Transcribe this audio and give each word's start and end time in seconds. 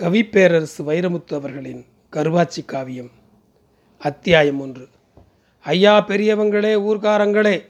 கவிப்பேரரசு 0.00 0.82
வைரமுத்து 0.86 1.34
அவர்களின் 1.34 1.84
கருவாச்சி 2.12 2.64
காவியம். 2.66 3.10
அத்தியாயம் 3.98 4.60
ஒன்று. 4.60 4.88
ஐயா 5.60 6.06
பெரியவங்களே 6.06 6.70
ஊர்க்காரங்களே 6.86 7.66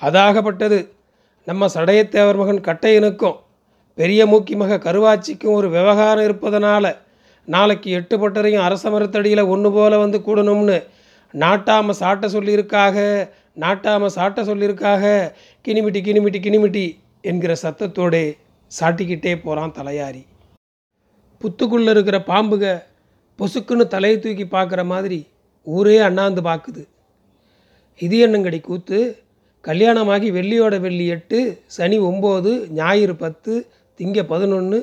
அதாகப்பட்டது. 0.00 0.88
நம்ம 1.44 1.66
சடையத்தேவர் 1.66 2.36
மகன் 2.36 2.60
கட்டையனுக்கும் 2.60 3.36
பெரிய 3.94 4.26
மூக்கி 4.26 4.56
மக 4.56 4.78
கருவாச்சிக்கும் 4.78 5.56
ஒரு 5.58 5.70
விவகாரம் 5.70 6.24
இருப்பதனால 6.24 6.96
நாளைக்கு 7.44 7.90
எட்டு 7.90 8.18
பட்டரையும் 8.18 8.64
அரச 8.68 8.90
மரத்தடியில் 8.90 9.44
ஒன்று 9.44 9.72
போல 9.72 9.98
வந்து 9.98 10.18
கூடணும்னு 10.18 10.78
நாட்டாம 11.34 11.94
சாட்ட 12.00 12.30
சொல்லியிருக்காக 12.36 12.96
நாட்டாம 13.60 14.10
சாட்ட 14.14 14.46
சொல்லியிருக்காக 14.50 15.32
கிணிமிட்டி 15.68 16.02
கிணிமிட்டி 16.08 16.40
கிணிமிட்டி 16.46 16.86
என்கிற 17.22 17.56
சத்தத்தோடே 17.62 18.24
சாட்டிக்கிட்டே 18.80 19.38
போகிறான் 19.42 19.76
தலையாரி. 19.80 20.24
புத்துக்குள்ளே 21.40 21.90
இருக்கிற 21.90 22.18
பாம்புக 22.26 22.82
பொசுக்குன்னு 23.38 23.86
தலையை 23.86 24.18
தூக்கி 24.18 24.44
பார்க்குற 24.44 24.84
மாதிரி 24.84 25.18
ஊரே 25.66 25.98
அண்ணாந்து 25.98 26.42
பார்க்குது 26.42 26.82
இது 28.00 28.16
என்னங்கடி 28.26 28.60
கூத்து 28.60 28.98
கல்யாணமாகி 29.64 30.28
வெள்ளியோட 30.32 30.80
வெள்ளி 30.80 31.06
எட்டு 31.06 31.38
சனி 31.66 31.98
ஒம்பது 32.00 32.70
ஞாயிறு 32.70 33.16
பத்து 33.16 33.52
திங்க 33.98 34.22
பதினொன்று 34.22 34.78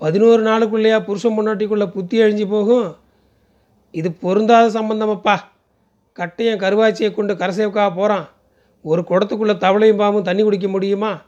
பதினோரு 0.00 0.42
நாளுக்குள்ளேயா 0.42 0.98
புருஷன் 1.04 1.36
பொண்டாட்டிக்குள்ளே 1.36 1.86
புத்தி 1.86 2.22
அழிஞ்சு 2.22 2.46
போகும். 2.48 2.96
இது 3.90 4.12
பொருந்தாத 4.12 4.80
சம்பந்தமப்பா. 4.80 5.34
கட்டையும் 6.18 6.60
கருவாச்சியை 6.60 7.14
கொண்டு 7.14 7.34
கரசேவுக்காக 7.34 7.90
போகிறான் 7.94 8.26
ஒரு 8.84 9.02
குடத்துக்குள்ளே 9.08 9.56
தவளையும் 9.64 10.00
பாம்பும் 10.02 10.22
தண்ணி 10.22 10.42
குடிக்க 10.42 10.68
முடியுமா? 10.68 11.22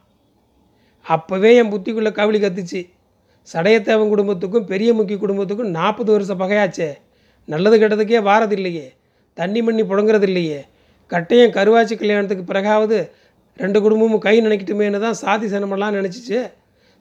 அப்போவே 1.06 1.50
என் 1.54 1.72
புத்திக்குள்ளே 1.72 2.12
கவிழி 2.18 2.38
கத்துச்சு. 2.42 2.80
சடையத்தேவன் 3.48 4.12
குடும்பத்துக்கும் 4.12 4.64
பெரிய 4.64 4.90
முக்கி 4.94 5.16
குடும்பத்துக்கும் 5.18 5.72
நாற்பது 5.78 6.10
வருஷம் 6.12 6.40
பகையாச்சே. 6.42 6.90
நல்லது 7.48 7.76
கெட்டதுக்கே 7.78 8.20
வாரதில்லையே. 8.28 8.86
தண்ணி 9.38 9.60
மண்ணி 9.62 9.82
புழங்குறது 9.90 10.26
இல்லையே 10.30 10.60
கட்டையும் 11.10 11.54
கருவாச்சி 11.56 11.94
கல்யாணத்துக்கு 11.96 12.44
பிறகாவது 12.44 12.98
ரெண்டு 13.58 13.78
குடும்பமும் 13.80 14.24
கை 14.26 14.34
நினைக்கட்டுமேனு 14.40 15.00
தான் 15.00 15.18
சாதி 15.22 15.46
சனமெல்லாம் 15.46 15.96
நினச்சிச்சு. 15.98 16.38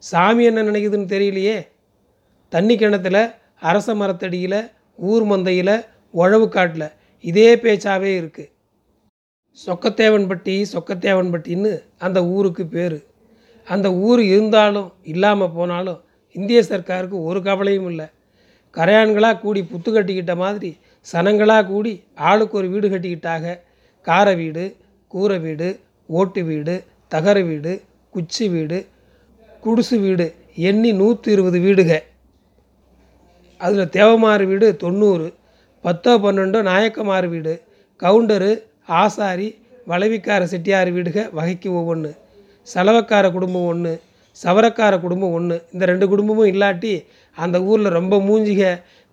சாமி 0.04 0.44
என்ன 0.44 0.64
நினைக்குதுன்னு 0.64 1.14
தெரியலையே. 1.16 1.58
தண்ணி 2.54 2.76
கிணத்துல 2.78 3.18
அரச 3.70 3.96
மரத்தடியில் 3.96 4.60
ஊர் 5.10 5.24
மந்தையில் 5.24 5.76
உழவு 6.14 6.48
காட்டில் 6.50 6.88
இதே 7.24 7.50
பேச்சாவே 7.56 8.12
இருக்குது 8.22 8.52
சொக்கத்தேவன்பட்டி 9.60 10.56
சொக்கத்தேவன்பட்டின்னு 10.74 11.72
அந்த 11.98 12.20
ஊருக்கு 12.36 12.64
பேர். 12.76 12.98
அந்த 13.68 13.88
ஊர் 14.08 14.22
இருந்தாலும் 14.34 14.90
இல்லாமல் 15.04 15.54
போனாலும் 15.58 16.00
இந்திய 16.36 16.60
சர்க்காருக்கு 16.70 17.18
ஒரு 17.30 17.40
கவலையும் 17.48 17.90
இல்லை. 17.92 18.08
கரையான்களாக 18.76 19.40
கூடி 19.40 19.62
புத்து 19.72 19.90
கட்டிக்கிட்ட 19.92 20.34
மாதிரி 20.44 20.72
சனங்களாக 21.08 21.68
கூடி 21.72 21.94
ஆளுக்கு 22.30 22.56
ஒரு 22.60 22.68
வீடு 22.74 22.88
கட்டிக்கிட்டாக. 22.90 23.46
கார 24.08 24.28
வீடு 24.42 24.66
கூரை 25.12 25.38
வீடு 25.46 25.70
ஓட்டு 26.10 26.42
வீடு 26.50 26.76
தகர 27.14 27.38
வீடு 27.50 27.74
குச்சி 28.14 28.46
வீடு 28.50 28.80
குடிசு 29.64 29.96
வீடு 30.06 30.26
எண்ணி 30.70 30.92
நூற்றி 31.02 31.30
இருபது 31.36 31.58
வீடுக. 31.66 31.92
அதில் 33.62 33.94
தேவமாறு 33.98 34.46
வீடு 34.52 34.68
தொண்ணூறு 34.84 35.28
பத்தோ 35.84 36.14
பன்னெண்டோ 36.24 36.60
நாயக்கமாறு 36.70 37.28
வீடு 37.34 37.54
கவுண்டரு 38.00 38.52
ஆசாரி 39.02 39.50
வளவிக்கார 39.92 40.42
செட்டியார் 40.54 40.90
வீடுக 40.96 41.20
வகைக்கு 41.38 41.70
ஒவ்வொன்று 41.80 42.12
செலவக்கார 42.68 43.26
குடும்பம் 43.32 43.70
ஒன்று 43.74 43.94
சவரக்கார 44.38 44.94
குடும்பம் 45.00 45.34
ஒன்று 45.38 45.58
இந்த 45.74 45.84
ரெண்டு 45.86 46.06
குடும்பமும் 46.08 46.52
இல்லாட்டி 46.54 46.94
அந்த 47.38 47.58
ஊரில் 47.62 47.96
ரொம்ப 48.00 48.16
மூஞ்சிக 48.20 48.64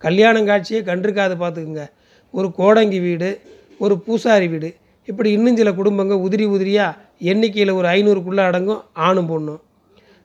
கல்யாணம் 0.03 0.49
காட்சியே 0.49 0.81
கண்டிருக்காது 0.89 1.35
பார்த்துக்குங்க 1.43 1.85
ஒரு 2.35 2.49
கோடங்கி 2.59 2.99
வீடு 3.01 3.31
ஒரு 3.79 3.95
பூசாரி 3.99 4.47
வீடு. 4.49 4.71
இப்படி 5.09 5.29
இன்னும் 5.33 5.57
சில 5.57 5.71
குடும்பங்கள் 5.73 6.23
உதிரி 6.27 6.47
உதிரியாக 6.55 6.99
எண்ணிக்கையில் 7.31 7.79
ஒரு 7.79 7.87
ஐநூறுக்குள்ளே 7.89 8.43
அடங்கும் 8.51 8.83
ஆணும் 9.07 9.31
பொண்ணும். 9.31 9.61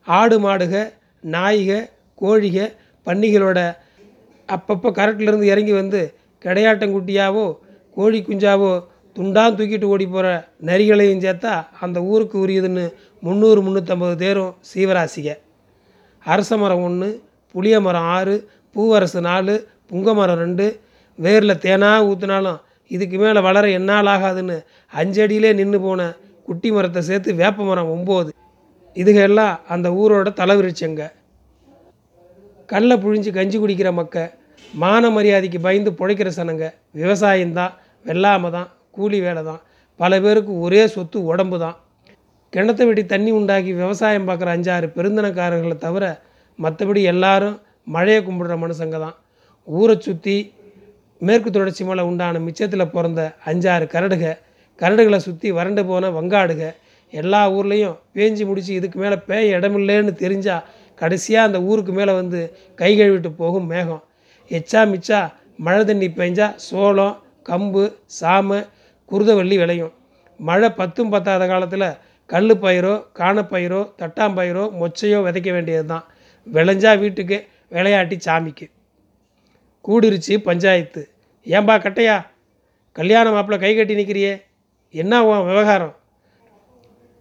ஆடு 0.08 0.38
மாடுக 0.46 0.76
நாய்க 1.24 1.72
கோழிக 2.22 2.58
பன்னிகளோட 3.08 3.60
அப்பப்போ 4.50 4.90
கரட்டிலேருந்து 4.98 5.52
இறங்கி 5.54 5.74
வந்து 5.82 6.02
கிடையாட்டங்குட்டியாவோ 6.46 7.46
கோழி 7.98 8.20
குஞ்சாவோ 8.22 8.72
துண்டான் 9.16 9.56
தூக்கிட்டு 9.58 9.88
ஓடி 9.94 10.06
போகிற 10.08 10.28
நரிகளையும் 10.66 11.24
சேர்த்தா 11.26 11.54
அந்த 11.80 11.98
ஊருக்கு 12.12 12.38
உரியதுன்னு 12.46 12.86
முந்நூறு 13.24 13.60
முந்நூற்றம்பது 13.66 14.16
தேரும் 14.24 14.54
சீவராசிக. 14.70 15.28
அரச 16.26 16.58
மரம் 16.62 16.84
ஒன்று 16.88 17.10
புளிய 17.56 17.76
மரம் 17.86 18.08
ஆறு 18.16 18.36
பூவரசு 18.76 19.20
நாலு 19.28 19.56
புங்க 19.90 20.14
மரம் 20.20 20.42
ரெண்டு 20.44 20.66
வேரில் 21.20 21.62
தேனாக 21.66 22.08
ஊற்றினாலும் 22.10 22.60
இதுக்கு 22.92 23.18
மேலே 23.24 23.40
வளர 23.48 23.66
என்னால் 23.78 24.10
ஆகாதுன்னு 24.14 24.58
அஞ்சடியிலே 24.94 25.52
நின்று 25.60 25.80
போன 25.86 26.02
குட்டி 26.48 26.70
மரத்தை 26.76 27.02
சேர்த்து 27.10 27.34
வேப்ப 27.42 27.66
மரம் 27.70 27.92
ஒம்பது. 27.96 28.32
இதுகெல்லாம் 28.96 29.54
அந்த 29.74 29.88
ஊரோட 30.00 30.32
தலைவிரிச்சங்க 30.40 31.04
கல்லை 32.70 32.96
புழிஞ்சு 33.04 33.32
கஞ்சி 33.38 33.58
குடிக்கிற 33.60 33.90
மக்க 34.00 34.18
மான 34.82 35.10
மரியாதைக்கு 35.16 35.60
பயந்து 35.68 35.92
பிழைக்கிற 36.00 36.30
சனங்க. 36.40 36.66
விவசாயம்தான் 37.00 37.74
வெள்ளாமை 38.06 38.50
தான் 38.58 38.70
கூலி 38.96 39.20
வேலை 39.26 39.42
தான் 39.50 39.62
பல 40.00 40.20
பேருக்கு 40.26 40.54
ஒரே 40.66 40.84
சொத்து 40.96 41.18
உடம்பு 41.32 41.58
தான் 41.66 41.78
கிணத்தை 42.54 42.84
வெட்டி 42.88 43.04
தண்ணி 43.12 43.32
உண்டாக்கி 43.38 43.72
விவசாயம் 43.80 44.28
பார்க்குற 44.28 44.50
அஞ்சாறு 44.56 44.88
பெருந்தனக்காரர்களை 44.96 45.76
தவிர 45.86 46.06
மற்றபடி 46.60 47.02
எல்லாரும் 47.12 47.56
மழையை 47.96 48.20
கும்பிடுற 48.26 48.56
மனுஷங்க 48.64 48.98
தான். 49.06 49.16
ஊரை 49.68 49.96
சுற்றி 50.08 50.36
மேற்கு 51.22 51.50
தொடர்ச்சி 51.56 51.84
மலை 51.90 52.04
உண்டான 52.10 52.42
மிச்சத்தில் 52.48 52.86
பிறந்த 52.96 53.22
அஞ்சாறு 53.52 53.88
கரடுக 53.96 54.26
கரடுகளை 54.82 55.20
சுற்றி 55.28 55.50
வறண்டு 55.58 55.84
போன 55.90 56.12
வங்காடுக 56.18 56.62
எல்லா 57.14 57.42
ஊர்லேயும் 57.58 57.98
பேஞ்சு 58.16 58.44
முடித்து 58.50 58.72
இதுக்கு 58.80 59.00
மேலே 59.00 59.18
பேய 59.30 59.58
இடமில்லைன்னு 59.58 60.14
தெரிஞ்சால் 60.24 60.64
கடைசியாக 61.02 61.48
அந்த 61.50 61.60
ஊருக்கு 61.70 61.92
மேலே 62.00 62.14
வந்து 62.22 62.40
கை 62.82 62.94
கழுவிட்டு 63.00 63.30
போகும் 63.42 63.70
மேகம். 63.74 64.04
எச்சா 64.52 64.82
மிச்சா 64.94 65.20
மழை 65.66 65.84
தண்ணி 65.86 66.08
பெஞ்சா 66.22 66.48
சோளம் 66.68 67.16
கம்பு 67.50 67.84
சாமை 68.22 68.62
குருதவள்ளி 69.12 69.56
விளையும். 69.64 69.94
மழை 70.40 70.70
பத்தும் 70.80 71.12
பத்தாத 71.14 71.44
காலத்தில் 71.48 71.90
கல் 72.34 72.54
பயிரோ 72.64 72.94
காணப்பயிரோ 73.20 73.82
தட்டாம்பயிரோ 74.00 74.64
மொச்சையோ 74.82 75.18
விதைக்க 75.26 75.50
வேண்டியது 75.52 75.86
தான் 75.86 76.06
விளைஞ்சா 76.48 76.92
வீட்டுக்கு 77.00 77.38
விளையாட்டி 77.72 78.18
சாமிக்கு. 78.28 78.66
கூடிருச்சு 79.86 80.34
பஞ்சாயத்து. 80.38 81.02
ஏன்பா 81.46 81.76
கட்டையா? 81.78 82.26
கல்யாண 82.92 83.32
மாப்பிள்ளை 83.32 83.60
கை 83.62 83.76
கட்டி 83.76 83.96
நிற்கிறியே 83.96 84.34
என்ன 84.94 85.26
உன் 85.26 85.46
விவகாரம்? 85.46 85.94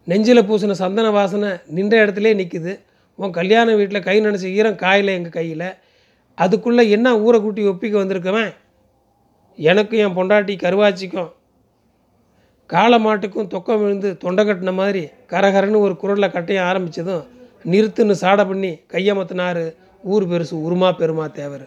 நெஞ்சில் 0.07 0.47
பூசின 0.49 0.71
சந்தன 0.71 1.11
வாசனை 1.11 1.51
நின்ற 1.67 1.95
இடத்துலே 2.03 2.33
நிற்குது 2.35 2.73
உன் 3.19 3.31
கல்யாண 3.31 3.75
வீட்டில் 3.75 4.03
கை 4.03 4.17
நினச்ச 4.21 4.47
ஈரம் 4.59 4.77
காயில் 4.77 5.09
எங்கள் 5.09 5.31
கையில்? 5.31 5.69
அதுக்குள்ளே 6.39 6.91
என்ன 6.91 7.19
ஊரை 7.19 7.41
கூட்டி 7.41 7.63
ஒப்பிக்க 7.67 7.97
வந்திருக்கவன்? 8.03 8.51
எனக்கும் 9.57 9.99
என் 9.99 10.17
பொண்டாட்டி 10.17 10.57
கருவாச்சிக்கும் 10.57 11.31
காளை 12.71 12.99
மாட்டுக்கும் 12.99 13.47
தொக்கம் 13.47 13.81
விழுந்து 13.83 14.17
தொண்டை 14.17 14.43
கட்டின 14.45 14.73
மாதிரி 14.75 15.03
கரகரன்னு 15.31 15.79
ஒரு 15.79 15.97
குரலில் 15.97 16.35
கட்டைய 16.35 16.59
ஆரம்பித்ததும் 16.63 17.25
நிறுத்துன்னு 17.65 18.11
சாடை 18.11 18.45
பண்ணி 18.47 18.81
கையமத்தினாரு 18.93 19.65
ஊர் 20.05 20.25
பெருசு 20.29 20.55
உருமா 20.67 20.89
பெருமா 20.99 21.31
தேவர். 21.31 21.67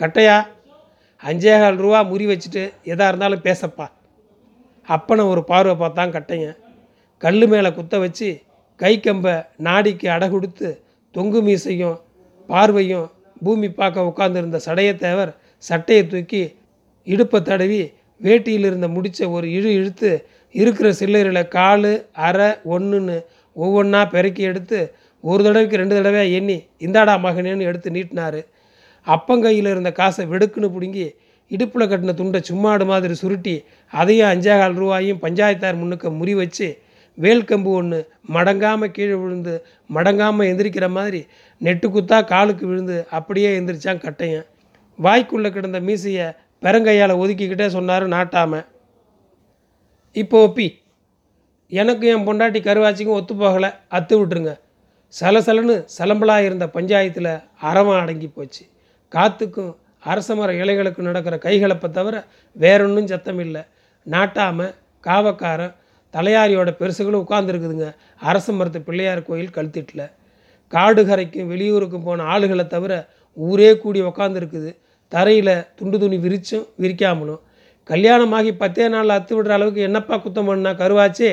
கட்டையா? 0.00 0.36
அஞ்சேகால் 1.22 1.76
ரூபா 1.76 2.00
முறி 2.02 2.26
வச்சுட்டு 2.26 2.62
எதாக 2.82 3.08
இருந்தாலும் 3.08 3.44
பேசப்பா. 3.44 3.86
அப்பனை 4.88 5.24
ஒரு 5.28 5.44
பார்வை 5.44 5.74
பார்த்தான் 5.76 6.10
கட்டைங்க 6.10 6.48
கல் 7.22 7.48
மேலே 7.48 7.70
குத்த 7.74 7.98
வச்சு 7.98 8.28
கை 8.80 9.00
கம்பை 9.00 9.34
நாடிக்கு 9.58 10.06
அடகுடுத்து 10.08 10.68
தொங்கு 11.14 11.42
மீசையும் 11.42 11.98
பார்வையும் 12.48 13.10
பூமி 13.42 13.68
பார்க்க 13.70 14.08
உட்காந்துருந்த 14.10 14.58
சடையத்தேவர் 14.66 15.32
சட்டையை 15.58 16.06
தூக்கி 16.06 16.42
இடுப்பை 17.06 17.42
தடவி 17.42 17.82
வேட்டியில் 18.22 18.66
இருந்த 18.70 18.88
முடிச்ச 18.88 19.30
ஒரு 19.36 19.46
இழு 19.56 19.70
இழுத்து 19.78 20.10
இருக்கிற 20.54 20.88
சில்லறையில் 20.92 21.50
காலு 21.56 21.92
அரை 22.26 22.48
ஒன்றுன்னு 22.74 23.16
ஒவ்வொன்றா 23.56 24.00
பெருக்கி 24.14 24.42
எடுத்து 24.50 24.78
ஒரு 25.24 25.40
தடவைக்கு 25.44 25.80
ரெண்டு 25.80 25.94
தடவை 25.94 26.22
எண்ணி 26.38 26.56
இந்தாடா 26.86 27.14
மகனேன்னு 27.26 27.68
எடுத்து 27.70 27.88
நீட்டினார். 27.96 28.40
அப்பங்கையில் 29.06 29.68
இருந்த 29.72 29.90
காசை 29.92 30.24
வெடுக்குன்னு 30.32 30.68
பிடுங்கி 30.74 31.06
இடுப்பில் 31.50 31.88
கட்டின 31.90 32.14
துண்டை 32.14 32.40
சும்மாடு 32.48 32.84
மாதிரி 32.90 33.14
சுருட்டி 33.14 33.54
அதையும் 33.92 34.30
அஞ்சேகால் 34.32 34.78
ரூபாயும் 34.82 35.22
பஞ்சாயத்தார் 35.24 35.80
முன்னுக்கு 35.80 36.10
முறி 36.10 36.34
வச்சு 36.34 36.68
வேல்கம்பு 37.18 37.70
ஒன்று 37.78 37.98
மடங்காமல் 38.34 38.94
கீழே 38.96 39.16
விழுந்து 39.22 39.54
மடங்காமல் 39.90 40.48
எந்திரிக்கிற 40.50 40.86
மாதிரி 40.90 41.20
நெட்டு 41.60 41.88
குத்தா 41.88 42.18
காலுக்கு 42.32 42.64
விழுந்து 42.66 42.96
அப்படியே 43.18 43.50
எந்திரிச்சான் 43.58 44.02
கட்டையன். 44.04 44.46
வாய்க்குள்ளே 44.98 45.50
கிடந்த 45.50 45.80
மீசையை 45.80 46.26
பெருங்கையால் 46.62 47.20
ஒதுக்கிக்கிட்டே 47.22 47.66
சொன்னார் 47.76 48.04
நாட்டாம. 48.08 48.62
இப்போ 50.12 50.38
ஒப்பி 50.46 50.66
எனக்கும் 51.80 52.10
என் 52.14 52.26
பொண்டாட்டி 52.26 52.60
கருவாச்சிக்கும் 52.64 53.18
ஒத்து 53.18 53.34
போகலை 53.34 53.70
அத்து 53.96 54.14
விட்டுருங்க. 54.20 54.52
சலசலன்னு 55.20 55.76
சலம்பலாக 55.98 56.46
இருந்த 56.48 56.66
பஞ்சாயத்தில் 56.74 57.32
அறவம் 57.62 58.00
அடங்கி 58.00 58.28
போச்சு. 58.28 58.64
காற்றுக்கும் 59.12 59.72
அரச 60.10 60.34
மர 60.34 60.52
இலைகளுக்கும் 60.52 61.08
நடக்கிற 61.08 61.36
கைகலப்பை 61.36 61.88
தவிர 61.90 62.16
வேறொன்றும் 62.56 63.10
சத்தம் 63.12 63.38
இல்லை 63.38 63.62
நாட்டாம 64.06 64.68
காவக்காரன் 65.06 65.74
தலையாரியோட 66.14 66.70
பெருசுகளும் 66.80 67.24
உட்காந்துருக்குதுங்க 67.24 67.88
அரச 68.28 68.52
மரத்து 68.52 68.80
பிள்ளையார் 68.82 69.22
கோயில் 69.22 69.54
கழுத்திட்டில். 69.56 70.06
காடுகரைக்கும் 70.72 71.50
வெளியூருக்கும் 71.52 72.04
போன 72.04 72.24
ஆளுகளை 72.34 72.66
தவிர 72.66 72.92
ஊரே 73.36 73.70
கூடி 73.82 74.00
உக்காந்துருக்குது. 74.02 74.70
தரையில் 75.14 75.54
துண்டு 75.76 75.98
துணி 75.98 76.16
விரிச்சும் 76.16 76.66
விரிக்காமலும். 76.80 77.40
கல்யாணமாகி 77.90 78.52
பத்தே 78.52 78.88
நாளில் 78.88 79.16
அத்து 79.16 79.32
விடுற 79.32 79.48
அளவுக்கு 79.48 79.80
என்னப்பா 79.80 80.14
குத்தம் 80.16 80.46
பண்ணா 80.46 80.70
கருவாச்சே? 80.70 81.32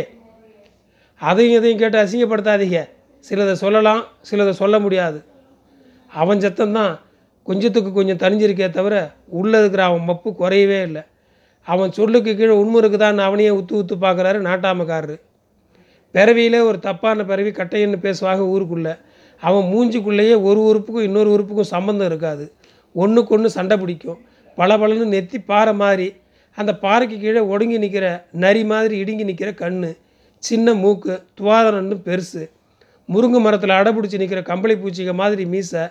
அதையும் 1.19 1.57
இதையும் 1.57 1.79
கேட்டு 1.79 1.97
அசிங்கப்படுத்தாதீங்க. 2.03 2.79
சிலதை 3.29 3.51
சொல்லலாம் 3.51 4.03
சிலதை 4.31 4.49
சொல்ல 4.49 4.79
முடியாது. 4.79 5.23
அவன் 6.13 6.37
சத்தம்தான் 6.37 6.99
கொஞ்சத்துக்கு 7.45 7.91
கொஞ்சம் 7.91 8.17
தனிஞ்சிருக்கே 8.17 8.69
தவிர 8.69 9.11
உள்ளே 9.25 9.59
இருக்கிற 9.59 9.83
அவன் 9.83 10.03
மப்பு 10.03 10.29
குறையவே 10.29 10.81
இல்லை. 10.81 11.01
அவன் 11.63 11.91
சொல்லுக்கு 11.91 12.35
கீழே 12.35 12.51
உண்மை 12.51 12.81
இருக்குதான்னு 12.81 13.17
அவனையே 13.17 13.49
உத்து 13.49 13.79
உத்து 13.81 13.95
பார்க்குறாரு 14.01 14.39
நாட்டாமக்காரரு. 14.49 15.17
பிறவியிலே 16.11 16.59
ஒரு 16.59 16.79
தப்பான 16.79 17.25
பிறவி 17.25 17.49
கட்டையன்னு 17.49 17.97
பேசுவாங்க 18.05 18.39
ஊருக்குள்ளே. 18.39 18.91
அவன் 19.41 19.63
மூஞ்சிக்குள்ளேயே 19.63 20.41
ஒரு 20.41 20.59
உறுப்புக்கும் 20.61 21.03
இன்னொரு 21.03 21.29
உறுப்புக்கும் 21.29 21.71
சம்மந்தம் 21.75 22.07
இருக்காது. 22.07 22.45
ஒன்றுக்கு 22.93 23.35
ஒன்று 23.35 23.49
சண்டை 23.49 23.77
பிடிக்கும். 23.77 24.19
பளபளன்னு 24.57 25.13
நெத்தி 25.15 25.37
பாறை 25.45 25.73
மாதிரி 25.73 26.15
அந்த 26.57 26.77
பாறைக்கு 26.77 27.19
கீழே 27.19 27.39
ஒடுங்கி 27.39 27.77
நிற்கிற 27.77 28.25
நரி 28.31 28.63
மாதிரி 28.65 28.97
இடுங்கி 28.97 29.23
நிற்கிற 29.23 29.53
கண் 29.53 29.95
சின்ன 30.37 30.73
மூக்கு 30.73 31.23
துவாரம் 31.33 31.91
பெருசு. 32.07 32.49
முருங்கை 33.09 33.39
மரத்தில் 33.39 33.69
அடைபிடிச்சி 33.69 34.17
நிற்கிற 34.17 34.41
கம்பளி 34.41 34.75
பூச்சிக 34.75 35.13
மாதிரி 35.13 35.45
மீசை 35.45 35.83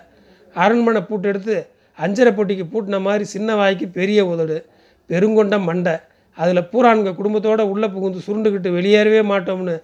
அரண்மனை 0.53 1.01
பூட்டு 1.01 1.27
எடுத்து 1.27 1.67
அஞ்சரை 1.99 2.31
பொட்டிக்கு 2.37 2.65
பூட்டின 2.73 3.01
மாதிரி 3.01 3.23
சின்ன 3.23 3.55
வாய்க்கு 3.55 3.87
பெரிய 3.87 4.25
உதடு 4.25 4.65
பெருங்கொண்ட 5.09 5.63
மண்டை. 5.63 5.95
அதில் 6.33 6.69
பூரான்க 6.71 7.15
குடும்பத்தோடு 7.15 7.69
உள்ளே 7.69 7.87
புகுந்து 7.87 8.19
சுருண்டுக்கிட்டு 8.27 8.69
வெளியேறவே 8.77 9.21
மாட்டோம்னு 9.31 9.81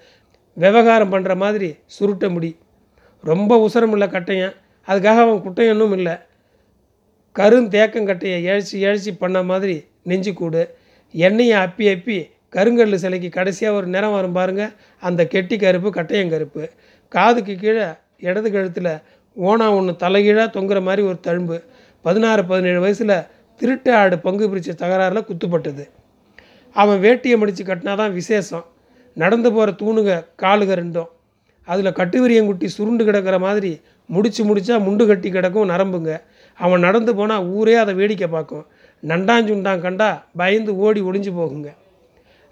விவகாரம் 0.53 1.11
பண்ணுற 1.13 1.35
மாதிரி 1.35 1.75
சுருட்ட 1.99 2.29
முடி. 2.29 2.57
ரொம்ப 3.21 3.69
உசரம் 3.69 3.91
இல்லை 3.91 4.07
கட்டையன். 4.07 4.55
அதுக்காக 4.87 5.19
அவன் 5.25 5.43
குட்டையனும் 5.47 5.91
இல்லை. 5.91 6.15
கருந்தேக்கங்கட்டையை 7.35 8.37
இழைச்சி 8.47 8.75
இழைச்சி 8.85 9.11
பண்ண 9.17 9.37
மாதிரி 9.43 9.75
நெஞ்சு 10.09 10.33
கூடு. 10.33 10.63
எண்ணெயை 11.13 11.57
அப்பி 11.65 11.85
அப்பி 11.93 12.17
கருங்கல் 12.55 13.01
சிலைக்கு 13.03 13.29
கடைசியாக 13.29 13.77
ஒரு 13.77 13.87
நிறம் 13.87 14.15
வரும் 14.17 14.35
பாருங்கள் 14.37 14.73
அந்த 15.07 15.21
கெட்டி 15.33 15.55
கருப்பு 15.57 15.89
கட்டையங்கருப்பு 15.89 16.63
காதுக்கு 17.11 17.55
கீழே 17.55 17.87
இடது 18.27 18.49
கழுத்தில் 18.51 18.93
ஓனா 19.37 19.65
ஒன்று 19.77 19.93
தலைகீழாக 20.03 20.47
தொங்குற 20.55 20.79
மாதிரி 20.81 21.01
ஒரு 21.07 21.17
தழும்பு. 21.27 21.57
பதினாறு 22.05 22.41
பதினேழு 22.45 22.79
வயசில் 22.79 23.17
திருட்டு 23.59 23.91
ஆடு 23.93 24.15
பங்கு 24.19 24.45
பிரித்த 24.51 24.77
தகராறில் 24.83 25.27
குத்துப்பட்டது. 25.29 25.83
அவன் 26.75 27.01
வேட்டியை 27.05 27.37
மடித்து 27.37 27.63
கட்டினா 27.63 27.93
தான் 27.95 28.13
விசேஷம். 28.13 28.65
நடந்து 29.13 29.49
போகிற 29.53 29.71
தூணுங்க 29.81 30.13
காலுக 30.43 30.71
ரெண்டும். 30.81 31.09
அதில் 31.67 31.97
கட்டுவிரியங்குட்டி 31.99 32.67
சுருண்டு 32.77 33.03
கிடக்கிற 33.05 33.39
மாதிரி 33.39 33.71
முடிச்சு 34.05 34.41
முடிச்சா 34.47 34.75
முண்டு 34.87 35.05
கட்டி 35.07 35.29
கிடக்கும் 35.29 35.69
நரம்புங்க. 35.69 36.11
அவன் 36.59 36.79
நடந்து 36.79 37.15
போனால் 37.15 37.45
ஊரே 37.45 37.75
அதை 37.75 37.93
வேடிக்கை 37.93 38.27
பார்க்கும். 38.27 38.65
நண்டாஞ்சுண்டான் 39.03 39.81
கண்டா 39.81 40.27
பயந்து 40.37 40.71
ஓடி 40.77 41.01
ஒளிஞ்சு 41.01 41.31
போகுங்க. 41.39 41.69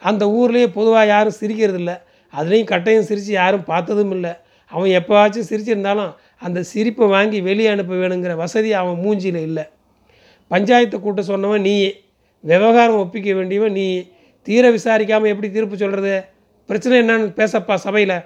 அந்த 0.02 0.24
ஊர்லேயே 0.26 0.68
பொதுவாக 0.68 1.06
யாரும் 1.06 1.40
சிரிக்கிறதில்ல. 1.40 1.94
அதுலேயும் 2.34 2.72
கட்டையும் 2.72 3.08
சிரித்து 3.10 3.32
யாரும் 3.32 3.64
பார்த்ததும் 3.64 4.12
இல்லை. 4.12 4.34
அவன் 4.72 4.90
எப்போவாச்சும் 4.90 5.50
சிரிச்சிருந்தாலும் 5.50 6.12
அந்த 6.38 6.64
சிரிப்பை 6.64 7.08
வாங்கி 7.08 7.42
வெளியே 7.42 7.68
அனுப்ப 7.68 7.96
வேணுங்கிற 7.96 8.36
வசதி 8.36 8.74
அவன் 8.74 9.02
மூஞ்சியில் 9.04 9.42
இல்லை. 9.50 9.66
பஞ்சாயத்தை 10.52 10.98
கூட்ட 11.00 11.22
சொன்னவன் 11.22 11.66
நீயே. 11.68 11.92
விவகாரம் 12.40 12.96
ஒப்பிக்க 12.96 13.34
வேண்டியவன் 13.34 13.72
நீ 13.72 13.88
தீர 14.48 14.72
விசாரிக்காமல் 14.72 15.32
எப்படி 15.34 15.50
தீர்ப்பு 15.52 15.78
சொல்கிறது 15.78 16.26
பிரச்சனை 16.66 16.96
என்னன்னு 17.02 17.30
பேசப்பா 17.40 17.76
சபையில். 17.76 18.18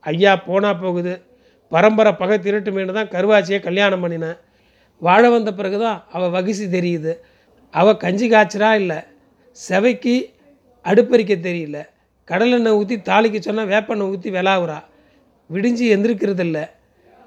ஐயா 0.00 0.36
போனால் 0.36 0.78
போகுது. 0.78 1.14
பரம்பரை 1.68 2.12
பகை 2.12 2.38
திருட்டுமேனு 2.38 2.92
தான் 2.92 3.08
கருவாச்சியை 3.08 3.60
கல்யாணம் 3.60 4.02
பண்ணினேன். 4.04 4.38
வாழ 5.06 5.22
வந்த 5.30 5.50
பிறகு 5.54 5.78
தான் 5.78 5.98
அவள் 6.12 6.34
வகிசி 6.36 6.66
தெரியுது. 6.76 7.12
அவள் 7.70 7.96
கஞ்சி 7.96 8.26
காய்ச்சறா 8.30 8.70
இல்லை 8.80 8.98
செவைக்கு 9.56 10.14
அடுப்பறிக்க 10.84 11.34
தெரியல. 11.46 11.78
கடலெண்ணெய் 12.28 12.76
ஊற்றி 12.80 12.96
தாளிக்க 12.96 13.38
சொன்னால் 13.40 13.70
வேப்பெண்ணெய் 13.72 14.10
ஊற்றி 14.12 14.30
விளாவுறா. 14.30 14.78
விடிஞ்சு 15.50 15.84
எந்திருக்கிறதில்ல. 15.94 16.58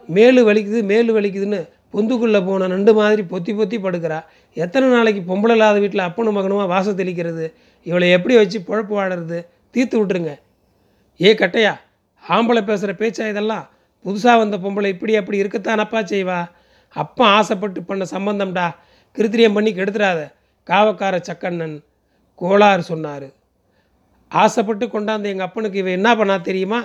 மேலு 0.10 0.42
வலிக்குது 0.50 0.80
மேலு 0.92 1.12
வலிக்குதுன்னு 1.18 1.60
பொந்துக்குள்ளே 1.94 2.40
போன 2.46 2.68
நண்டு 2.68 2.94
மாதிரி 2.94 3.22
பொத்தி 3.34 3.52
பொத்தி 3.60 3.78
படுக்கிறா. 3.84 4.20
எத்தனை 4.54 4.88
நாளைக்கு 4.90 5.22
பொம்பளை 5.30 5.52
இல்லாத 5.52 5.80
வீட்டில் 5.80 6.08
அப்பனும் 6.08 6.38
மகனுமா 6.38 6.66
வாசம் 6.68 6.98
தெளிக்கிறது? 6.98 7.46
இவளை 7.84 8.08
எப்படி 8.12 8.36
வச்சு 8.36 8.60
பொழப்பு 8.68 8.94
வாடுறது? 9.00 9.40
தீர்த்து 9.72 9.96
விட்டுருங்க. 10.00 10.34
ஏ 11.22 11.34
கட்டையா 11.34 11.74
ஆம்பளை 12.24 12.62
பேசுகிற 12.66 12.94
பேச்சா 13.02 13.30
இதெல்லாம்? 13.30 13.66
புதுசாக 14.06 14.38
வந்த 14.38 14.58
பொம்பளை 14.58 14.90
இப்படி 14.96 15.16
அப்படி 15.16 15.38
இருக்கத்தான் 15.38 15.84
அப்பா 15.86 16.00
செய்வா. 16.02 16.40
அப்பா 17.02 17.26
ஆசைப்பட்டு 17.38 17.84
பண்ண 17.84 18.04
சம்பந்தம்டா. 18.12 18.68
கிருத்திரியம் 19.16 19.54
பண்ணி 19.54 19.72
கெடுத்துடாத. 19.74 20.22
காவக்கார 20.70 21.16
சக்கண்ணன் 21.30 21.76
கோளாறு 22.42 22.84
சொன்னார். 22.92 23.28
ஆசைப்பட்டு 24.28 24.86
கொண்டாந்த 24.88 25.26
எங்கள் 25.34 25.48
அப்பனுக்கு 25.48 25.78
இவன் 25.78 25.98
என்ன 26.00 26.16
பண்ணா 26.16 26.38
தெரியுமா? 26.38 26.80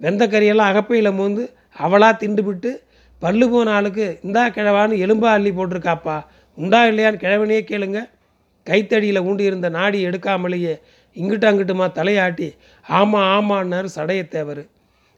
வெந்தக்கறியெல்லாம் 0.00 0.70
அகப்பையில் 0.72 1.16
மோந்து 1.18 1.44
அவளாக 1.84 2.14
திண்டுபிட்டு 2.20 2.70
பல்லு 3.22 3.46
போன 3.50 3.72
ஆளுக்கு 3.72 4.06
இந்தா 4.22 4.42
கிழவான்னு 4.48 5.00
எலும்பா 5.04 5.30
அள்ளி 5.36 5.50
போட்டிருக்காப்பா. 5.50 6.16
உண்டா 6.58 6.80
இல்லையான்னு 6.84 7.22
கிழவனையே 7.24 7.62
கேளுங்க. 7.70 8.00
கைத்தடியில் 8.66 9.20
ஊண்டி 9.20 9.44
இருந்த 9.50 9.68
நாடி 9.68 9.98
எடுக்காமலேயே 10.06 10.74
இங்கிட்ட 11.14 11.46
அங்கிட்டுமா 11.50 11.86
தலையாட்டி 11.98 12.48
ஆமாம் 12.88 13.30
ஆமான்னாரு 13.34 13.88
சடையத்தேவர். 13.96 14.62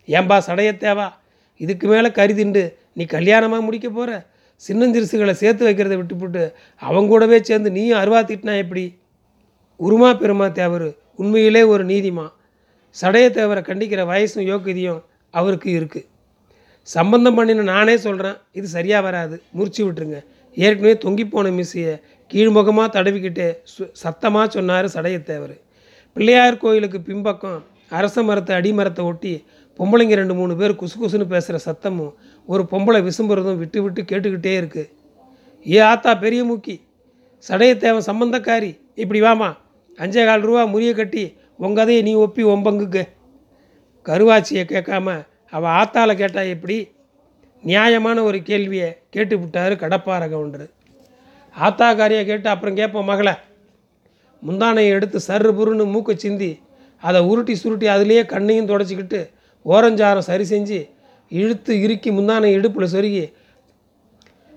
ஏன்பா 0.07 0.37
சடையத்தேவா? 0.49 1.09
இதுக்கு 1.57 1.87
மேலே 1.89 2.11
கறி 2.11 2.35
திண்டு. 2.35 2.65
நீ 2.93 3.05
கல்யாணமாக 3.05 3.67
முடிக்க 3.69 3.89
போகிற 3.91 4.11
சின்னஞ்சிறுசுகளை 4.63 5.35
சேர்த்து 5.43 5.67
வைக்கிறத 5.67 5.95
விட்டுப்புட்டு 6.01 6.43
அவங்க 6.83 7.11
கூடவே 7.13 7.39
சேர்ந்து 7.49 7.71
நீயும் 7.77 8.01
அருவா 8.03 8.21
திட்டினா 8.29 8.55
எப்படி? 8.65 8.85
உருமா 9.81 10.11
பெருமா 10.21 10.47
தேவர் 10.59 10.89
உண்மையிலே 11.21 11.63
ஒரு 11.73 11.85
நீதிமா. 11.85 12.27
சடைய 12.97 13.27
தேவரை 13.39 13.63
கண்டிக்கிற 13.65 14.03
வயசும் 14.13 14.49
யோக்கியதையும் 14.51 15.01
அவருக்கு 15.35 15.71
இருக்குது 15.79 16.09
சம்பந்தம் 16.89 17.37
பண்ணின 17.37 17.67
நானே 17.75 17.95
சொல்கிறேன் 17.97 18.37
இது 18.53 18.67
சரியாக 18.75 19.05
வராது 19.07 19.37
முறிச்சு 19.59 19.81
விட்டுருங்க. 19.85 20.19
ஏற்கனவே 20.57 20.95
தொங்கி 21.05 21.25
போன 21.25 21.51
மிஸ்ஸையை 21.51 21.95
கீழ்முகமாக 22.31 22.89
தடவிக்கிட்டே 22.97 23.49
சு 23.73 23.83
சத்தமாக 24.03 24.47
சொன்னார் 24.57 24.87
சடையத்தேவர் 24.95 25.57
பிள்ளையார் 26.17 26.63
கோயிலுக்கு 26.63 26.99
பின்பக்கம் 27.09 27.59
அரச 27.99 28.23
மரத்தை 28.23 28.53
அடிமரத்தை 28.57 29.03
ஒட்டி 29.05 29.33
பொம்பளைங்க 29.79 30.15
ரெண்டு 30.15 30.35
மூணு 30.35 30.53
பேர் 30.57 30.73
குசு 30.81 30.97
குசுன்னு 31.01 31.27
பேசுகிற 31.33 31.57
சத்தமும் 31.67 32.13
ஒரு 32.47 32.63
பொம்பளை 32.71 33.01
விசும்புறதும் 33.09 33.61
விட்டு 33.63 33.79
விட்டு 33.83 34.03
கேட்டுக்கிட்டே 34.03 34.53
இருக்குது 34.61 34.91
ஏ 35.67 35.79
ஆத்தா 35.91 36.15
பெரிய 36.15 36.41
மூக்கி 36.45 36.75
சடையத்தேவன் 37.45 38.09
சம்பந்தக்காரி 38.11 38.71
இப்படி 38.95 39.21
வாமா. 39.21 39.49
அஞ்சே 39.99 40.25
கால் 40.27 40.47
ரூபா 40.49 40.63
முறிய 40.65 40.93
கட்டி 40.95 41.23
உங்கதையை 41.61 42.03
நீ 42.03 42.13
ஒப்பி 42.15 42.43
ஒம்பங்குக்கு 42.45 43.03
கருவாச்சியை 44.07 44.65
கேட்காம 44.73 45.15
அவள் 45.51 45.75
ஆத்தால 45.81 46.11
கேட்டா 46.17 46.41
எப்படி? 46.55 46.77
நியாயமான 47.65 48.23
ஒரு 48.23 48.39
கேள்வியை 48.43 48.89
கேட்டு 49.11 49.35
விட்டாரு 49.39 49.75
கடப்பார 49.77 50.23
கவுண்டர் 50.29 50.67
ஆத்தாக்காரியை 51.55 52.25
கேட்டு 52.25 52.49
அப்புறம் 52.49 52.75
கேட்போம் 52.75 53.11
மகளை. 53.11 53.35
முந்தானையை 54.43 54.91
எடுத்து 54.97 55.19
சர்ரு 55.29 55.51
புருன்னு 55.59 55.85
மூக்கை 55.93 56.15
சிந்தி 56.17 56.51
அதை 57.03 57.21
உருட்டி 57.21 57.55
சுருட்டி 57.55 57.87
அதுலேயே 57.87 58.23
கண்ணையும் 58.27 58.69
தொடச்சிக்கிட்டு 58.69 59.21
ஓரஞ்சாரம் 59.65 60.29
சரி 60.29 60.45
செஞ்சு 60.51 60.79
இழுத்து 61.29 61.81
இறுக்கி 61.81 62.11
முந்தானை 62.11 62.51
இடுப்பில் 62.59 62.93
சொருகி 62.95 63.33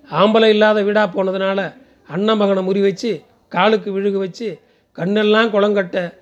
ஆம்பளை 0.09 0.45
இல்லாத 0.45 0.83
வீடாக 0.83 1.07
போனதுனால 1.15 1.75
அண்ணன் 2.07 2.37
மகனை 2.37 2.61
முறி 2.67 2.81
வச்சு 2.81 3.21
காலுக்கு 3.49 3.91
விழுகு 3.91 4.17
வச்சு 4.17 4.59
கண்ணெல்லாம் 4.95 5.51
குளங்கட்ட 5.53 6.13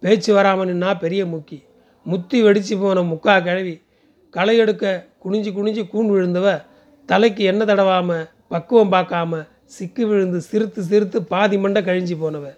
பேச்சு 0.00 0.34
வராமல் 0.34 0.68
நின்னா 0.68 0.98
பெரிய 0.98 1.24
முக்கி. 1.24 1.62
முத்தி 2.02 2.42
வெடித்து 2.42 2.78
போன 2.78 3.02
முக்கா 3.02 3.42
கிழவி 3.42 3.82
களை 4.30 4.56
எடுக்க 4.56 5.06
குனிஞ்சு 5.24 5.50
குனிஞ்சு 5.58 5.82
கூண் 5.92 6.10
விழுந்தவ 6.12 6.64
தலைக்கு 7.06 7.44
எண்ணெய் 7.44 7.68
தடவாமல் 7.68 8.28
பக்குவம் 8.48 8.92
பார்க்காம 8.92 9.46
சிக்கு 9.78 10.02
விழுந்து 10.02 10.40
சிரித்து 10.40 10.82
சிரித்து 10.82 11.22
பாதி 11.22 11.58
மண்டை 11.58 11.82
கழிஞ்சு 11.82 12.14
போனவ. 12.22 12.54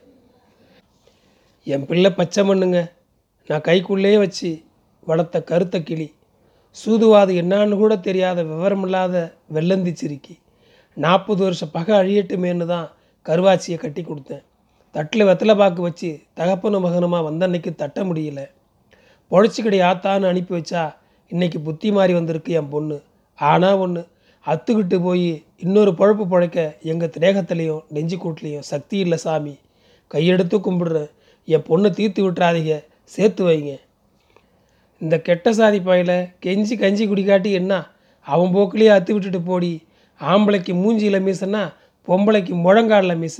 என் 1.64 1.86
பிள்ளை 1.86 2.10
பச்சை 2.10 2.48
மண்ணுங்க. 2.48 2.92
நான் 3.46 3.60
கைக்குள்ளேயே 3.60 4.18
வச்சு 4.18 4.62
வளர்த்த 5.04 5.42
கருத்த 5.42 5.80
கிளி. 5.80 6.14
சூதுவாது 6.82 7.32
என்னான்னு 7.40 7.76
கூட 7.76 7.96
தெரியாத 7.96 8.42
விவரமில்லாத 8.42 9.14
வெள்ளந்தி 9.52 9.92
சிரிக்கி. 9.92 10.34
நாற்பது 10.96 11.42
வருஷம் 11.42 11.70
பகை 11.70 11.94
அழியட்டுமேன்னு 12.00 12.66
தான் 12.66 12.88
கருவாச்சியை 13.26 13.76
கட்டி 13.76 14.02
கொடுத்தேன். 14.02 14.42
தட்டில் 14.94 15.26
வெத்தலை 15.26 15.54
பாக்கு 15.56 15.82
வச்சு 15.82 16.10
தகப்பனும் 16.34 16.84
மகனுமா 16.84 17.18
வந்தன்னைக்கு 17.28 17.74
தட்ட 17.74 18.04
முடியல. 18.04 18.40
பொழைச்சிக்கடி 19.30 19.78
ஆத்தான்னு 19.90 20.28
அனுப்பி 20.28 20.54
வச்சா 20.54 20.82
இன்னைக்கு 21.28 21.60
புத்தி 21.60 21.92
மாறி 21.92 22.12
வந்திருக்கு 22.12 22.52
என் 22.52 22.68
பொண்ணு. 22.68 23.02
ஆனால் 23.38 23.76
ஒன்று 23.76 24.02
அத்துக்கிட்டு 24.46 25.02
போய் 25.02 25.28
இன்னொரு 25.56 25.90
பழப்பு 25.90 26.24
பழைக்க 26.28 26.76
எங்கள் 26.80 27.14
தேகத்துலேயும் 27.20 27.84
நெஞ்சு 27.88 28.16
கூட்டிலையும் 28.16 28.66
சக்தி 28.72 28.98
இல்லை 28.98 29.18
சாமி. 29.18 29.58
கையெடுத்து 30.14 30.56
கும்பிடுறேன். 30.66 31.10
என் 31.44 31.66
பொண்ணை 31.68 31.90
தீர்த்து 31.90 32.30
விட்டுறாதீங்க. 32.30 32.74
சேர்த்து 33.04 33.44
வைங்க. 33.48 33.72
இந்த 35.04 35.16
கெட்ட 35.26 35.52
சாதி 35.52 35.78
பையில 35.78 36.12
கெஞ்சி 36.44 36.74
கஞ்சி 36.82 37.04
குடிக்காட்டி 37.08 37.50
என்ன? 37.52 37.72
அவன் 38.26 38.52
போக்கிலேயே 38.54 38.92
அத்து 38.96 39.12
விட்டுட்டு 39.12 39.40
போடி. 39.40 39.72
ஆம்பளைக்கு 40.20 40.72
மூஞ்சியில் 40.82 41.24
மீசன்னா 41.26 41.62
பொம்பளைக்கு 42.06 42.54
முழங்காலில் 42.64 43.20
மீச. 43.22 43.38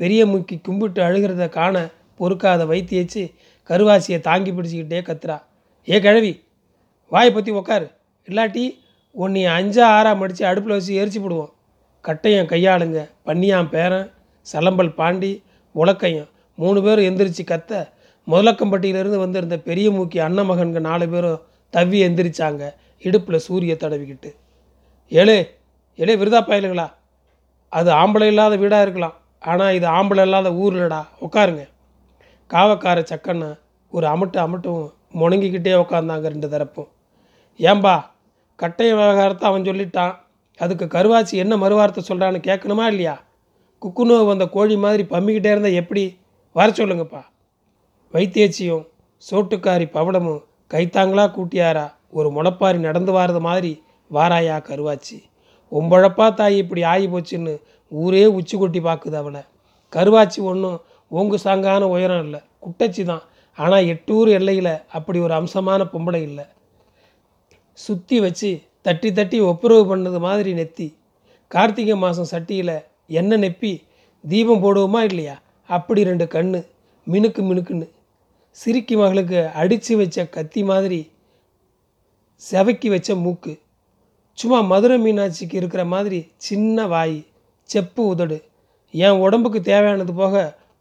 பெரிய 0.00 0.26
முக்கி 0.26 0.56
கும்பிட்டு 0.62 1.00
அழுகிறத 1.02 1.48
காண 1.48 1.76
பொறுக்காத 2.18 2.64
வைத்தியச்சு 2.64 3.22
கருவாசியை 3.68 4.20
தாங்கி 4.20 4.50
பிடிச்சிக்கிட்டே 4.52 5.00
கத்துறா. 5.08 5.38
ஏ 5.88 5.98
கிழவி 6.00 6.32
வாயை 7.08 7.30
பற்றி 7.32 7.52
உக்காரு. 7.52 7.86
இல்லாட்டி 8.28 8.64
உன்னை 9.10 9.42
அஞ்சா 9.56 9.86
ஆறா 9.96 10.12
மடித்து 10.16 10.44
அடுப்பில் 10.46 10.76
வச்சு 10.76 10.92
எரிச்சு 11.00 11.20
போடுவோம். 11.24 11.52
கட்டையன் 12.04 12.50
கையாளுங்க. 12.52 13.00
பன்னியான் 13.26 13.72
பேரன் 13.74 14.06
சலம்பல் 14.52 14.94
பாண்டி 15.00 15.32
உலக்கையன் 15.74 16.30
மூணு 16.58 16.82
பேரும் 16.82 17.08
எந்திரிச்சு 17.08 17.44
கத்த 17.50 17.72
முதலக்கம்பட்டியிலேருந்து 18.26 19.18
வந்திருந்த 19.24 19.56
பெரிய 19.58 19.90
மூக்கி 19.90 20.18
அண்ணன் 20.18 20.48
மகன்க 20.50 20.80
நாலு 20.80 21.06
பேரும் 21.08 21.40
தவ்வி 21.72 21.98
எந்திரிச்சாங்க. 22.06 22.62
இடுப்பில் 23.06 23.44
சூரிய 23.46 23.74
தடவிக்கிட்டு. 23.74 24.30
ஏழே 25.08 25.38
ஏழே 25.98 26.14
விருதா 26.16 26.40
பயலுங்களா 26.50 26.86
அது 27.68 27.90
ஆம்பளை 27.90 28.26
இல்லாத 28.32 28.56
வீடாக 28.56 28.84
இருக்கலாம். 28.86 29.16
ஆனால் 29.42 29.74
இது 29.74 29.86
ஆம்பளை 29.86 30.24
இல்லாத 30.28 30.48
ஊர்லடா. 30.50 31.00
உட்காருங்க 31.26 31.64
காவக்கார 32.50 32.98
சக்கன்னு 33.10 33.48
ஒரு 33.92 34.06
அமட்டு 34.06 34.38
அமட்டும் 34.44 34.82
முணங்கிக்கிட்டே 35.20 35.72
உக்காந்தாங்க 35.82 36.26
ரெண்டு 36.34 36.48
தரப்பும். 36.48 36.90
ஏம்பா 37.60 37.94
கட்டைய 38.58 38.90
விவகாரத்தை 38.98 39.44
அவன் 39.50 39.68
சொல்லிட்டான். 39.68 40.14
அதுக்கு 40.60 40.86
கருவாச்சி 40.94 41.34
என்ன 41.42 41.54
மறுவார்த்தை 41.56 42.02
சொல்கிறான்னு 42.08 42.40
கேட்கணுமா 42.48 42.86
இல்லையா? 42.92 43.14
குக்குனோ 43.82 44.16
வந்த 44.26 44.44
கோழி 44.46 44.76
மாதிரி 44.76 45.02
பம்மிக்கிட்டே 45.02 45.52
இருந்தால் 45.54 45.78
எப்படி? 45.82 46.04
வர 46.56 46.68
சொல்லுங்கப்பா. 46.70 47.22
வைத்தியச்சியும் 48.14 48.82
சோட்டுக்காரி 49.26 49.86
பவளமும் 49.96 50.40
கைத்தாங்களா 50.72 51.24
கூட்டியாரா? 51.36 51.84
ஒரு 52.10 52.28
முளப்பாரி 52.28 52.78
நடந்து 52.78 53.12
வாரது 53.12 53.40
மாதிரி 53.40 53.70
வாராயா 54.10 54.56
கருவாச்சி. 54.68 55.16
உம்பழப்பா 55.72 56.26
தாய் 56.34 56.56
இப்படி 56.56 56.82
ஆகி 56.82 57.06
போச்சுன்னு 57.06 57.52
ஊரே 57.88 58.24
உச்சி 58.38 58.56
கொட்டி 58.58 58.80
பார்க்குது 58.80 59.16
அவளை. 59.20 59.42
கருவாச்சி 59.92 60.40
ஒன்றும் 60.50 60.78
ஓங்கு 61.10 61.38
சாங்கான 61.44 61.88
உயரம் 61.94 62.24
இல்லை. 62.24 62.40
குட்டச்சி 62.64 63.04
தான். 63.04 63.22
ஆனால் 63.58 63.86
எட்டூர் 63.92 64.28
எல்லையில் 64.28 64.74
அப்படி 64.96 65.18
ஒரு 65.18 65.34
அம்சமான 65.34 65.86
பொம்பளை 65.94 66.20
இல்லை. 66.22 66.44
சுற்றி 67.78 68.20
வச்சு 68.20 68.50
தட்டி 68.82 69.12
தட்டி 69.12 69.40
ஒப்புரவு 69.40 69.82
பண்ணது 69.90 70.18
மாதிரி 70.18 70.52
நெத்தி. 70.52 70.88
கார்த்திகை 71.50 71.96
மாதம் 71.96 72.30
சட்டியில் 72.34 72.76
எண்ணெய் 73.06 73.42
நெப்பி 73.44 73.72
தீபம் 74.24 74.62
போடுவோமா 74.64 75.00
இல்லையா? 75.10 75.36
அப்படி 75.68 76.04
ரெண்டு 76.04 76.24
கண்ணு. 76.24 76.60
மினுக்கு 77.06 77.42
மினுக்குன்னு. 77.48 77.86
சிரிக்கி 78.60 78.96
மகளுக்கு 78.96 79.40
அடித்து 79.60 79.96
வச்ச 79.96 80.24
கத்தி 80.26 80.62
மாதிரி 80.70 80.98
செவக்கி 82.42 82.88
வச்ச 82.88 83.14
மூக்கு. 83.14 83.52
சும்மா 84.38 84.60
மதுரை 84.60 84.96
மீனாட்சிக்கு 85.04 85.54
இருக்கிற 85.60 85.84
மாதிரி 85.84 86.18
சின்ன 86.46 86.86
வாய் 86.86 87.16
செப்பு 87.70 88.06
உதடு. 88.06 88.38
என் 88.90 89.20
உடம்புக்கு 89.24 89.60
தேவையானது 89.60 90.12
போக 90.12 90.34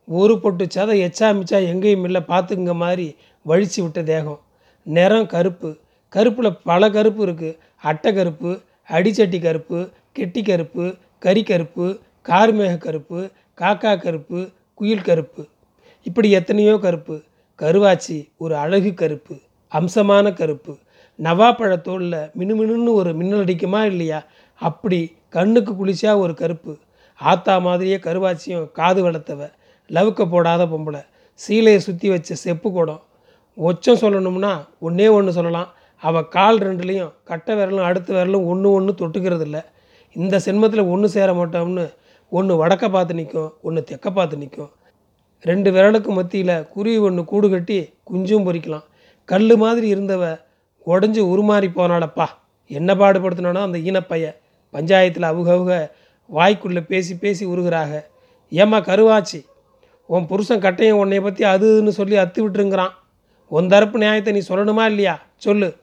ஒரு 0.08 0.40
பொட்டு 0.40 0.66
சதை 0.66 0.96
எச்சா 1.08 1.28
மிச்சா 1.38 1.58
எங்கேயும் 1.72 2.04
இல்லை 2.04 2.22
பார்த்துங்க 2.28 2.76
மாதிரி 2.84 3.08
வழிச்சு 3.46 3.80
விட்ட 3.82 4.04
தேகம். 4.04 4.42
நிறம் 4.84 5.28
கருப்பு. 5.28 5.78
கருப்பில் 6.10 6.58
பல 6.64 6.90
கருப்பு 6.90 7.22
இருக்குது 7.28 7.58
அட்டை 7.90 8.14
கருப்பு 8.14 8.52
அடிச்சட்டி 8.90 9.42
கருப்பு 9.42 9.90
கெட்டி 10.14 10.42
கருப்பு 10.44 10.86
கறி 11.20 11.44
கருப்பு 11.44 11.86
கார்மேக 12.30 12.78
கருப்பு 12.78 13.20
காக்கா 13.62 13.92
கருப்பு 14.00 14.40
குயில் 14.74 15.08
கருப்பு. 15.10 15.44
இப்படி 16.04 16.32
எத்தனையோ 16.32 16.78
கருப்பு. 16.78 17.16
கருவாச்சி 17.62 18.18
ஒரு 18.38 18.56
அழகு 18.56 18.94
கருப்பு 18.94 19.36
அம்சமான 19.72 20.28
கருப்பு. 20.34 20.74
நவாப்பழத்தோலில் 21.20 22.22
மினுமினுன்னு 22.40 22.94
ஒரு 22.94 23.12
மின்னல் 23.14 23.44
அடிக்குமா 23.46 23.82
இல்லையா? 23.84 24.20
அப்படி 24.62 25.00
கண்ணுக்கு 25.30 25.74
குளிச்சா 25.74 26.12
ஒரு 26.20 26.34
கருப்பு. 26.34 26.74
ஆத்தா 27.20 27.56
மாதிரியே 27.58 27.98
கருவாச்சியும் 27.98 28.66
காது 28.72 29.02
வளர்த்தவ. 29.08 29.42
லவுக்க 29.90 30.22
போடாத 30.26 30.66
பொம்பளை. 30.66 31.02
சீலையை 31.40 31.78
சுற்றி 31.78 32.10
வச்ச 32.10 32.36
செப்பு 32.36 32.72
குடம். 32.72 33.02
ஒச்சம் 33.58 34.02
சொல்லணும்னா 34.04 34.54
ஒன்றே 34.80 35.08
ஒன்று 35.08 35.32
சொல்லலாம். 35.32 35.70
அவள் 36.04 36.28
கால் 36.28 36.60
ரெண்டுலேயும் 36.60 37.14
கட்டை 37.24 37.54
விரலும் 37.56 37.88
அடுத்த 37.90 38.10
விரலும் 38.14 38.46
ஒன்று 38.46 38.68
ஒன்று 38.72 38.92
தொட்டுக்கிறது 39.02 39.46
இல்லை 39.48 39.62
இந்த 40.16 40.36
சென்மத்தில் 40.40 40.90
ஒன்று 40.94 41.08
சேர 41.10 41.32
மாட்டோம்னு 41.34 41.86
ஒன்று 42.32 42.54
வடக்க 42.62 42.86
பார்த்து 42.90 43.14
நிற்கும் 43.14 43.52
ஒன்று 43.62 43.82
தெக்க 43.84 44.10
பார்த்து 44.12 44.38
நிற்கும் 44.38 44.72
ரெண்டு 45.42 45.72
விரலுக்கு 45.72 46.08
மத்தியில் 46.08 46.68
குருவி 46.68 46.98
ஒன்று 46.98 47.26
கூடு 47.26 47.50
கட்டி 47.50 47.94
குஞ்சும் 48.14 48.46
பொறிக்கலாம். 48.48 48.84
கல் 49.26 49.56
மாதிரி 49.56 49.94
இருந்தவ 49.94 50.40
உடஞ்சி 50.86 51.22
உருமாறி 51.34 51.68
போனாளப்பா. 51.76 52.26
என்ன 52.68 52.96
பாடுபடுத்தினானோ 52.96 53.62
அந்த 53.62 53.78
ஈனப்பைய 53.78 54.36
பஞ்சாயத்தில் 54.74 55.30
அவுகவுக 55.32 55.90
வாய்க்குள்ளே 56.36 56.86
பேசி 56.86 57.18
பேசி 57.18 57.46
உருகிறாக. 57.46 58.06
ஏம்மா 58.50 58.78
கருவாச்சி? 58.78 59.46
உன் 60.06 60.28
புருஷன் 60.28 60.60
கட்டையும் 60.60 61.00
உன்னைய 61.04 61.22
பற்றி 61.22 61.46
அதுன்னு 61.46 61.88
சொல்லி 61.88 62.16
அத்து 62.16 62.40
விட்டுருங்கிறான். 62.40 62.94
உன் 63.48 63.68
தரப்பு 63.68 63.98
நியாயத்தை 63.98 64.34
நீ 64.34 64.42
சொல்லணுமா 64.48 64.86
இல்லையா? 64.86 65.22
சொல்லு. 65.36 65.76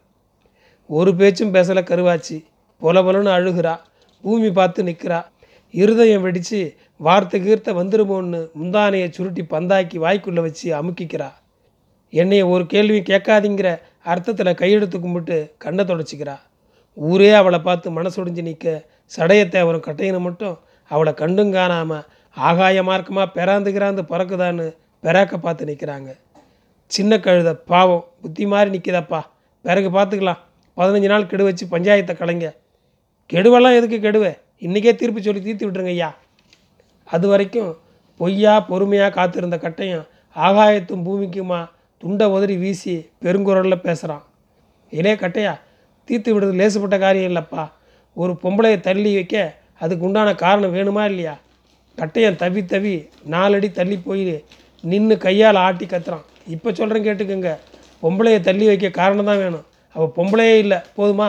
ஒரு 0.86 1.14
பேச்சும் 1.14 1.54
பேசலை 1.54 1.82
கருவாச்சி. 1.82 2.44
பொல 2.82 3.02
பொலன்னு 3.02 3.32
அழுகிறா. 3.38 3.76
பூமி 4.22 4.50
பார்த்து 4.50 4.82
நிற்கிறா 4.82 5.24
இருதயம் 5.70 6.22
வெடித்து 6.22 6.76
வார்த்தை 7.06 7.38
கீர்த்த 7.40 7.72
வந்துருமோன்னு 7.78 8.38
முந்தானையை 8.60 9.08
சுருட்டி 9.16 9.42
பந்தாக்கி 9.52 9.96
வாய்க்குள்ளே 10.04 10.42
வச்சு 10.46 10.66
அமுக்கிக்கிறா. 10.78 11.28
என்னைய 12.12 12.42
ஒரு 12.52 12.64
கேள்வி 12.72 13.00
கேட்காதிங்கிற 13.10 13.68
அர்த்தத்தில் 14.12 14.58
கையெடுத்து 14.60 14.98
கும்பிட்டு 15.00 15.36
கண்ணை 15.64 15.84
தொடச்சிக்கிறா. 15.84 16.36
ஊரே 16.96 17.30
அவளை 17.40 17.58
பார்த்து 17.66 17.88
மனசொடிஞ்சு 17.98 18.42
நிற்க 18.48 18.66
சடையத்தை 19.16 19.58
அவரும் 19.64 19.86
கட்டையின 19.88 20.20
மட்டும் 20.26 20.56
அவளை 20.90 21.12
கண்டும் 21.20 21.52
காணாமல் 21.56 22.06
ஆகாய 22.36 22.82
மார்க்கமாக 22.88 23.34
பிறாந்துக்கிறாந்து 23.36 24.02
பறக்குதான்னு 24.12 24.66
பெறாக்க 25.04 25.36
பார்த்து 25.44 25.68
நிற்கிறாங்க 25.70 26.10
சின்ன 26.90 27.12
கழுத 27.24 27.50
பாவம் 27.72 28.04
புத்தி 28.22 28.44
மாதிரி 28.52 28.70
நிற்கிதப்பா 28.74 29.20
பிறகு 29.64 29.88
பார்த்துக்கலாம். 29.96 30.40
பதினஞ்சு 30.76 31.08
நாள் 31.12 31.30
கெடு 31.30 31.44
வச்சு 31.48 31.64
பஞ்சாயத்தை 31.74 32.14
கலைங்க. 32.20 32.48
கெடுவெல்லாம் 33.30 33.76
எதுக்கு 33.78 33.98
கெடுவே? 34.04 34.32
இன்றைக்கே 34.66 34.92
தீர்ப்பு 35.00 35.20
சொல்லி 35.26 35.40
தீர்த்து 35.46 35.66
விட்டுருங்க 35.66 35.94
ஐயா. 35.96 36.10
அது 37.10 37.28
வரைக்கும் 37.28 37.76
பொய்யா 38.16 38.60
பொறுமையாக 38.60 39.14
காத்திருந்த 39.14 39.56
கட்டையும் 39.56 40.06
ஆகாயத்தும் 40.36 41.04
பூமிக்குமா 41.06 41.60
துண்டை 41.98 42.26
உதறி 42.26 42.56
வீசி 42.56 42.94
பெருங்குரலில் 43.22 43.84
பேசுகிறான் 43.86 44.24
இலே 44.90 45.14
கட்டையா 45.14 45.54
தீர்த்து 46.04 46.30
விடுறது 46.34 46.58
லேசுப்பட்ட 46.60 46.98
காரியம் 46.98 47.30
இல்லைப்பா. 47.30 47.70
ஒரு 48.14 48.32
பொம்பளையை 48.42 48.80
தள்ளி 48.80 49.14
வைக்க 49.14 49.54
அதுக்கு 49.78 50.04
உண்டான 50.06 50.34
காரணம் 50.34 50.74
வேணுமா 50.74 51.04
இல்லையா? 51.04 51.34
கட்டையன் 51.98 52.38
தவி 52.42 52.62
தவி 52.72 52.94
நாலடி 53.24 53.70
தள்ளி 53.70 53.96
போய் 53.96 54.44
நின்று 54.80 55.18
கையால் 55.18 55.54
ஆட்டி 55.54 55.86
கத்துறான். 55.86 56.24
இப்போ 56.46 56.72
சொல்கிறேன் 56.72 57.06
கேட்டுக்கோங்க. 57.06 57.52
பொம்பளையை 58.02 58.40
தள்ளி 58.40 58.66
வைக்க 58.66 58.88
காரணம் 58.88 59.24
தான் 59.24 59.36
வேணும். 59.36 59.64
அவள் 59.94 60.14
பொம்பளையே 60.16 60.56
இல்லை. 60.58 60.78
போதுமா? 60.96 61.28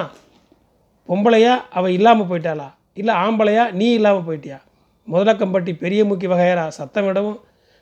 பொம்பளையா 1.09 1.53
அவள் 1.69 1.91
இல்லாமல் 1.91 2.27
போயிட்டாளா? 2.27 2.67
இல்லை 2.93 3.15
ஆம்பளையா 3.15 3.71
நீ 3.71 3.93
இல்லாமல் 3.93 4.27
போயிட்டியா? 4.27 4.59
முதலக்கம்பட்டி 5.11 5.77
பெரிய 5.77 6.05
முக்கி 6.05 6.27
வகையரா 6.27 6.71
சத்தமிடவும் 6.77 7.39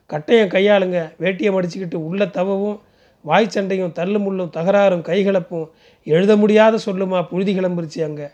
கட்டையம் 0.09 0.51
கையாளுங்க 0.53 1.13
வேட்டியை 1.19 1.51
மடிச்சுக்கிட்டு 1.55 1.95
உள்ள 1.95 2.25
தவவும் 2.25 2.81
வாய் 3.21 3.49
சண்டையும் 3.49 3.91
தள்ளு 3.91 4.19
முள்ளும் 4.19 4.51
தகராறும் 4.53 5.01
கைகலப்பும் 5.01 5.69
எழுத 6.03 6.35
முடியாத 6.37 6.77
சொல்லுமா 6.85 7.27
புழுதி 7.27 7.59
கிளம்புருச்சு 7.59 8.03
அங்கே. 8.03 8.27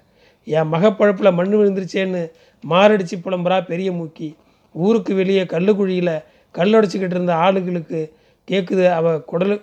என் 0.44 0.72
மகப்பழப்பில் 0.72 1.34
மண் 1.34 1.56
விழுந்துருச்சேன்னு 1.56 2.32
மாரடிச்சு 2.70 3.16
புலம்புறா 3.24 3.66
பெரிய 3.66 3.92
மூக்கி. 3.92 4.36
ஊருக்கு 4.72 5.16
வெளியே 5.16 5.44
கல்லுக்குழியில் 5.44 6.24
கல்லடிச்சுக்கிட்டு 6.54 7.16
இருந்த 7.18 7.34
ஆளுகளுக்கு 7.34 8.12
கேட்குது 8.52 8.92
அவ 8.92 9.22
குடலு. 9.32 9.62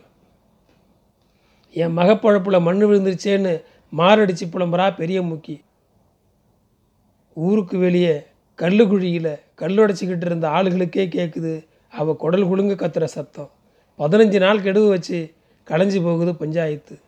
என் 1.70 1.96
மகப்பழப்பில் 1.98 2.60
மண் 2.60 2.84
விழுந்துருச்சேன்னு 2.84 3.62
மாரடிச்சு 3.96 4.46
புலம்புறா 4.52 4.96
பெரிய 4.96 5.22
மூக்கி. 5.22 5.60
ஊருக்கு 7.34 7.78
வெளியே 7.78 8.22
கல்லுக்குழியில் 8.60 9.38
கல்லுடைச்சிக்கிட்டு 9.58 10.24
இருந்த 10.24 10.48
ஆளுகளுக்கே 10.48 11.04
கேட்குது 11.08 11.66
அவள் 11.90 12.16
குடல் 12.16 12.46
குலுங்க 12.46 12.74
கத்துற 12.74 13.04
சத்தம். 13.04 13.50
பதினஞ்சு 13.98 14.38
நாள் 14.38 14.58
கெடுவு 14.58 14.88
வச்சு 14.88 15.32
களைஞ்சி 15.66 16.02
போகுது 16.02 16.36
பஞ்சாயத்து. 16.36 16.98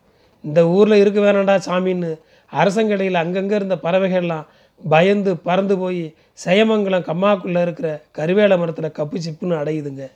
இந்த 0.41 0.67
ஊரில் 0.67 0.99
இருக்க 0.99 1.19
வேணாண்டா 1.21 1.59
சாமின்னு 1.65 2.19
அரசங்கடையில் 2.53 3.13
அங்கங்கே 3.13 3.55
இருந்த 3.55 3.75
பறவைகள்லாம் 3.75 4.45
பயந்து 4.89 5.37
பறந்து 5.37 5.77
போய் 5.77 6.13
செயமங்கலம் 6.45 7.07
கம்மாக்குள்ளே 7.09 7.61
இருக்கிற 7.61 8.03
கருவேல 8.17 8.57
மரத்தில் 8.57 8.89
கப்பு 8.89 9.17
சிப்புன்னு 9.25 9.57
அடையுதுங்க. 9.57 10.11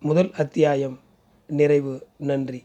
முதல் 0.00 0.30
அத்தியாயம். 0.36 1.00
நிறைவு. 1.46 2.06
நன்றி. 2.16 2.64